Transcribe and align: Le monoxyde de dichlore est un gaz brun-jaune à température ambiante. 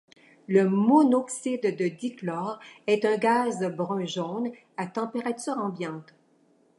Le 0.47 0.67
monoxyde 0.67 1.77
de 1.77 1.87
dichlore 1.87 2.59
est 2.87 3.05
un 3.05 3.17
gaz 3.17 3.59
brun-jaune 3.71 4.49
à 4.75 4.87
température 4.87 5.59
ambiante. 5.59 6.15